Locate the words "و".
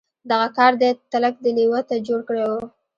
2.49-2.53